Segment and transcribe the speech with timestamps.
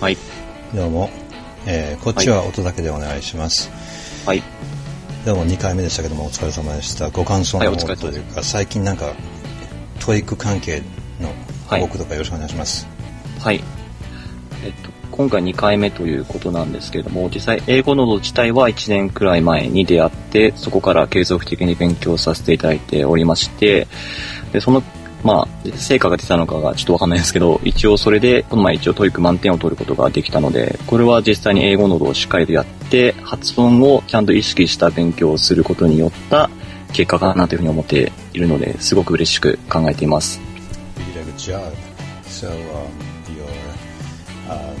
[0.00, 0.16] はい。
[0.72, 1.10] どうも、
[1.66, 3.68] えーこっちは音だけでお願いします。
[4.24, 4.44] はい。
[5.26, 7.10] どうも2回目でしたけどもお疲れ様でした。
[7.10, 9.12] ご感想の方というか、最近なんか
[9.98, 10.84] TOEIC 関係
[11.20, 11.30] の
[11.66, 12.86] はい報告とかよろしくお願いします。
[13.40, 13.60] はい。
[14.64, 23.88] えっと、今回2回目ということなんですけれども、実際英語の自体は1年くらい前に出会って、そこから継続的に勉強させていただいておりまして、
[24.52, 24.80] で、その、
[25.22, 36.50] まあ、成果が出たのかがちょっとわかんないんですけど、一応それで、この前一応 TOEIC 満点を取ることができたので、これは実際に英語喉をしっかりとやって、発音をちゃんと意識した勉強をすることによった
[36.92, 40.40] 結果かなというふうに思っているので、すごく嬉しく考えています。
[42.28, 42.54] So, um,
[43.34, 43.48] your,
[44.48, 44.74] uh,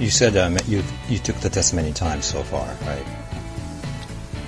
[0.00, 3.04] you said um, you, you took the test many times so far, right?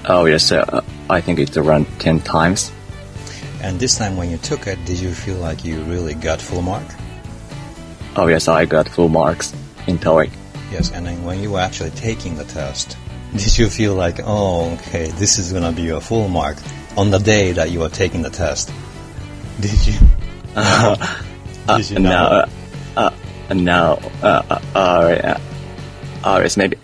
[0.08, 2.72] Oh yes, uh, I think it's around 10 times.
[3.62, 6.62] And this time when you took it, did you feel like you really got full
[6.62, 6.86] mark?
[8.16, 9.54] Oh yes, I got full marks
[9.86, 10.30] in TOEIC.
[10.70, 12.96] Yes, and then when you were actually taking the test,
[13.36, 16.58] did you feel like, oh, okay, this is gonna be a full mark
[16.96, 18.72] on the day that you were taking the test?
[19.60, 19.98] Did you?
[21.68, 22.44] Uh, Did you no, know?
[22.96, 23.10] uh,
[23.48, 25.38] uh, no, uh, uh, uh,
[26.24, 26.76] uh, yes, maybe.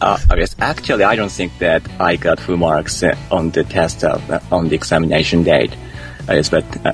[0.00, 4.30] Uh, yes, actually, I don't think that I got full marks on the test of,
[4.30, 5.74] uh, on the examination date.
[6.28, 6.92] Uh, yes, but uh,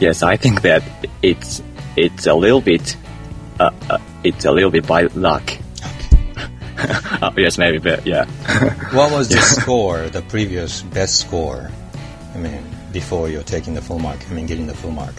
[0.00, 0.82] yes, I think that
[1.22, 1.62] it's
[1.96, 2.96] it's a little bit,
[3.60, 5.52] uh, uh, it's a little bit by luck.
[7.22, 8.24] uh, yes, maybe, but yeah.
[8.92, 11.70] What was the score, the previous best score?
[12.34, 15.14] I mean, before you're taking the full mark, I mean, getting the full mark.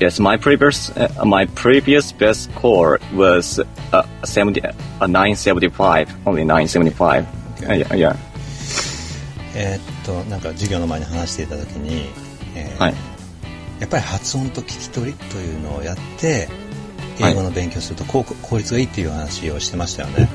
[0.00, 3.60] Yes, my previous uh, my previous best score was
[3.92, 7.26] uh, 70, uh, 975, only 975.
[7.62, 8.16] Uh, yeah, yeah.
[9.54, 12.08] えーっと、なんか授業の前に話していた時に、
[12.54, 12.94] えーはい。
[13.78, 16.48] やっぱり発音と聞き取りというのをやって、はい
[17.22, 20.26] 英語の勉強すると効果効率がいいっていう話をしてましたよね。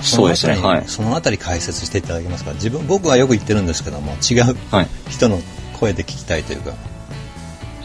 [0.00, 2.52] そうですねはいそのあたり解説していただけますか？
[2.52, 4.88] 自分、僕はよく言ってるんですけども、違うはい。
[5.10, 5.40] 人の
[5.80, 6.72] 声で聞きたいというか。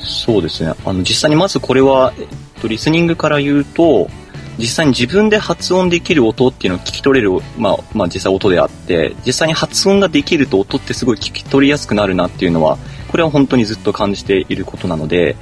[0.01, 0.73] そうですね。
[0.85, 2.27] あの、実際にまずこれは、えっ
[2.61, 4.09] と、リスニングから言うと、
[4.57, 12.77] 実際に自分で発音できる音っていうのを聞き取れる、まあ、まあ実際音であって、実際に発音ができると音ってすごい聞き取りやすくなるなっていうのは、
[13.07, 15.37] これは本当にずっと感じていることなので、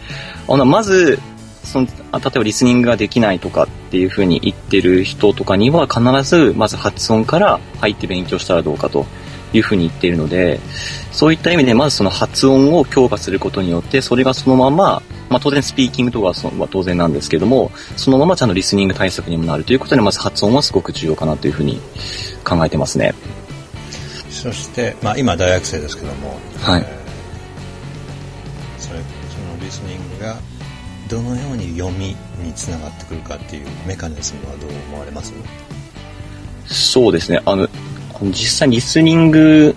[0.48, 1.20] あの、まず、
[1.64, 9.06] その、例えばリスニングができないとかっていうふうに言ってる人とかには必ず、まず発音から入って勉強したらどうかと
[9.54, 10.60] いうふうに言っているので、
[11.12, 21.80] そういった意味で、まずその発音を強化することによって、それがそのまま、まあ当然スピーキングとかは当然なんですけども、そのままちゃんとリスニング対策にもなるということで、まず発音はすごく重要かなというふうに
[22.44, 23.14] 考えてますね。
[24.30, 30.38] そして、まあ今大学生ですけども、はいえーそれ、そのリスニングが
[31.10, 35.34] どのように読みにつながってくるかっていうメカニズムはどう思われます？
[36.68, 37.42] そうですね。
[37.46, 37.68] あの
[38.26, 39.76] 実際リスニング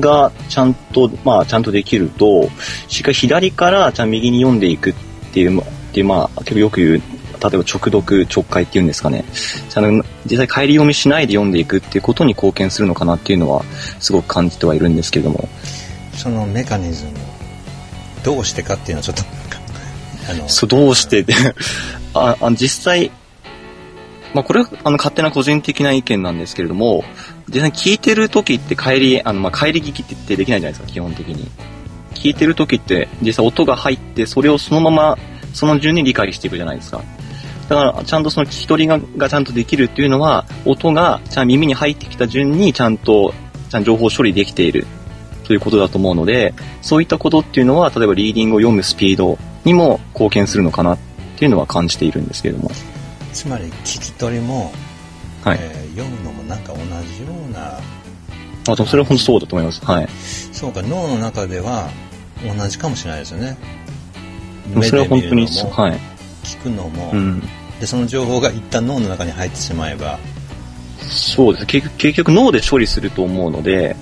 [0.00, 2.48] がちゃんと、まあちゃんとできると、
[2.88, 4.94] しっかり左からちゃ右に読んでいくっ
[5.32, 7.02] ていう、まあっていうまあ結構よく言う、例え
[7.38, 9.24] ば直読、直解っていうんですかね。
[9.68, 13.64] ちゃんと実際帰り読みしないで読んでいくっていうことに貢献するのかなっていうのは
[14.00, 15.48] すごく感じてはいるんですけれども。
[16.14, 17.10] そのメカニズム
[18.24, 19.22] どうしてかっていうのはちょっと
[20.28, 21.24] あのそう、どうして
[22.14, 23.10] ああ実際、
[24.36, 27.04] まあこれはあの勝手な個人的な意見なんですけれども、
[27.48, 31.50] 実際に聞いてる時って帰り、あのまあ帰り聞きってできないじゃないですか、基本的に。
[32.12, 35.18] 聞いてる時って実際音が入って、それをそのまま、
[35.54, 37.00] その順に理解していくじゃないですか。
[37.70, 43.32] だから、ちゃんとその聞き取りががちゃんとできるっていうのは、音がちゃん耳に入ってきた順にちゃんと、
[43.70, 44.86] ちゃん情報処理できている
[45.44, 50.98] ということだと思うので、そういったことっていうのは、例えばリーディングを読むスピードにも貢献するのかなっ
[51.38, 52.70] ていうのは感じているんですけれども。
[53.36, 54.72] つまり聞き取りも、
[55.44, 55.58] はい。
[55.60, 57.78] えー読むのもなんか同じような
[58.68, 59.82] あ、でもそれは本当そうだと思います。
[59.82, 60.08] はい。
[60.52, 61.88] そうか脳の中では
[62.44, 63.56] 同じかもしれないですよね
[64.68, 65.98] でもそれは本当に、目で見るのもはい。
[66.42, 67.42] 聞くのも、うん。
[67.80, 70.18] でその情報が一旦脳の中に入ってしまえば
[71.00, 71.66] そうです。
[71.66, 73.96] 結局、結局脳で処理すると思うので、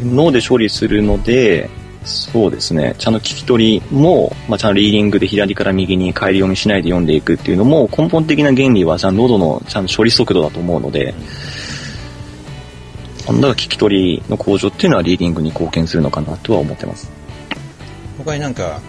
[0.00, 1.70] 脳で処理するので、
[2.04, 2.94] そうですね。
[2.98, 11.14] ちゃんと聞き取りも、まあ、ちゃんとリーディングで左から右に帰り読みしないで読んでいくっていうのも、根本的な原理はちゃんと喉のちゃんと処理速度だと思うので、
[13.26, 17.10] だから聞き取りの向上っていうのはリーディングに貢献するのかなとは思ってます。
[18.18, 18.80] 他になんか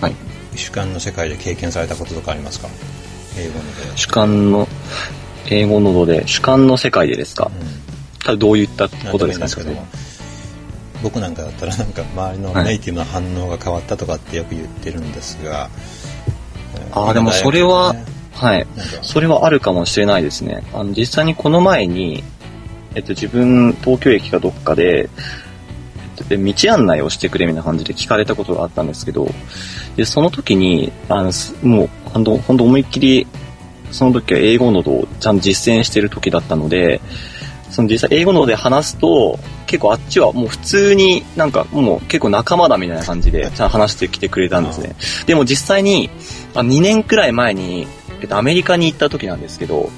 [0.00, 0.14] はい。
[0.56, 2.68] 主観の世界で経験されたこととかありますか？
[3.36, 4.66] 英語ので、主観の、
[5.50, 7.50] 英語のどで、主観の世界でですか？
[7.50, 9.62] うただどういったん、ことですか？
[9.64, 9.72] な
[11.04, 15.70] 僕なんかだったらなんか周りのはいネイティブな反応が変わったとかってよく言ってるんですが、
[16.76, 18.04] えーあーでもそれはね
[18.34, 18.66] はい。
[19.02, 20.64] それはあるかもしれないですね。
[20.74, 22.24] あの、実際にこの前に、
[22.94, 25.08] えっと、自分、東京駅かどっかで、えっ
[26.16, 29.28] とで道案内をしてくれみたいな感じで聞かれたことがあったんですけど、
[29.96, 33.26] で、その時に、あの、すもう、ほんと、ほんと思いっきり、
[33.92, 37.00] その時は英語のどをちゃんと実践してる時だったので、
[37.74, 39.36] その実際英語ので話すと、
[39.66, 44.94] 結構あっちはもう普通になんかもう結構仲間だみたいな感じでちゃんと話してきてくれたんですね。
[45.26, 46.08] でも実際に、
[46.54, 47.88] あ2年くらい前に、
[48.20, 49.90] えっと、アメリカに行った時なんですけど、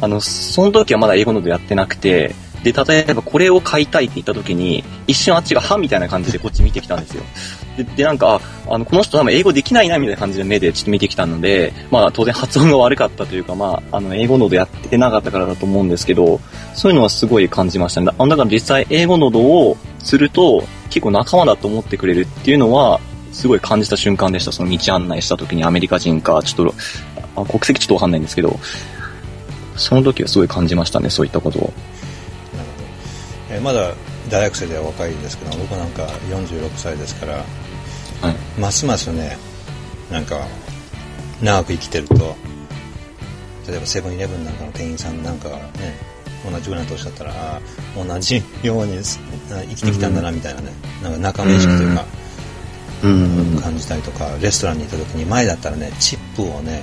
[0.00, 7.24] あの、その時はまだ英語のでやってなくて、で、例えばこれを買いたいって言った時に、一瞬あっちがはみたいな感じでこっち見てきたんですよ。
[7.76, 16.40] で、でなんか、あ、の、この人多分英語できないなみたいな感じで目でちょっと見てきたので、まあ当然発音が悪かったというか、まあ、あの、英語のでやってなかったからだと思うんですけど、
[16.74, 18.10] そういうのはすごい感じましたね。
[18.16, 23.00] あだから実際英語のどをすると、結構仲間だと思ってくれるっていうのは、
[23.32, 24.52] すごい感じた瞬間でした。
[24.52, 26.74] その道案内した時にアメリカ人か、ちょっと、
[27.34, 28.58] あ国籍ちょっとわかんないんですけど、
[29.76, 31.72] その時はすごい感じましたね、そういったことを。
[33.62, 33.94] まだ
[34.30, 37.42] 大学生では若いですけど、僕なんか46歳ですから、は
[38.30, 38.60] い。
[38.60, 39.36] ますますね、
[40.10, 40.46] なんか、
[41.42, 42.36] 長く生きてると、
[43.68, 45.58] 例えばセブンイレブンなんかの店員さんなんかね、
[46.48, 47.60] 同じぐらいの年だったら、
[47.96, 50.72] 同じように生きてきたんだなみたいなね、
[51.02, 52.04] なんか仲間意識というか、
[53.04, 53.60] うん。
[53.60, 56.82] 感じたりとか、レストランに行った時に前だったらね、チップをね、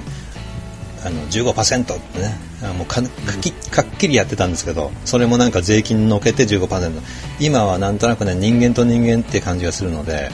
[1.03, 3.07] あの15%ってね、あもうかか
[3.41, 6.91] きかっきりやってたんですけど、それもなんか税金のけて15%。
[7.39, 10.29] 今はなんとなくね、人間と人間って感じがするので、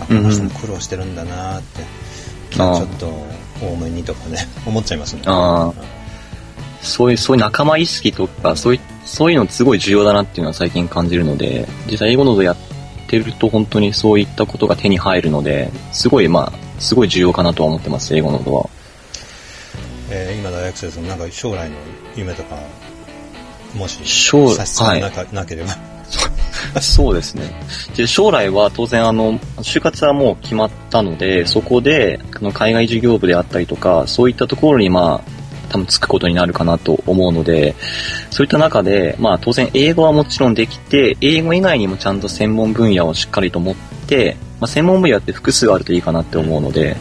[0.00, 1.82] あ、この人も苦労してるんだなって、
[2.50, 3.06] ちょっと
[3.60, 5.22] 多めにとかね、 思っちゃいますね。
[5.26, 5.72] あ
[6.82, 12.56] そういう、そういう仲間意識とか、そういう、そういうのすごい重要だなっていうのは最近感じるので、実際英語のどやっ
[13.08, 18.70] てると本当にそういったことが手に入るので、すごいまあ、すごい重要かなとは思ってます、英語のどは。
[20.10, 21.76] えー今大学生ですけどなんか将来の
[22.16, 22.56] 夢とか、
[23.74, 25.00] もし将差し支え
[25.32, 25.76] なければ。
[26.80, 27.52] そうですね。
[27.96, 35.38] で、将来は当然あの、就活はもう決まったので、そこで、あの海外事業部であったりとか、そういったところにまあ、
[35.68, 37.74] 多分つくことになるかなと思うので、
[38.30, 43.74] そういった中で、まあ当然英語はもちろんできて、英語以外にもちゃんと専門分野をしっかりと持っ
[44.06, 46.96] て、まあ専門分野って複数あるといいかなって思うので、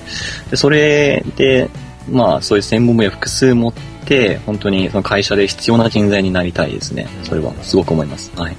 [0.51, 1.69] でそれで、
[2.09, 3.73] まあそういう専門分野複数持っ
[4.05, 7.07] て、本当にその会社で必要な人材になりたいですね。
[7.23, 8.31] それはすごく思います。
[8.35, 8.55] はい。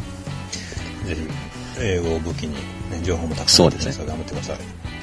[1.07, 1.21] ぜひ、
[1.81, 2.59] 英語を武器に、ね、
[3.03, 4.57] 情報もたくさんそうですね頑張ってください。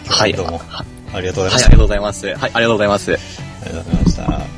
[0.07, 0.33] はい。
[0.33, 1.67] どうも、はありがとうごはい、ざいました。
[1.67, 2.27] ありがとうございます。
[2.27, 3.11] はい、ありがとうございます。
[3.11, 3.21] あり
[3.65, 4.55] ありがとうございました。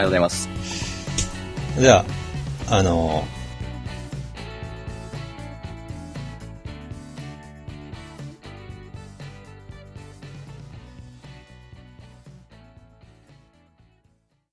[0.00, 0.48] がとうございます。
[1.78, 2.04] じゃ
[2.68, 3.24] あ、あの、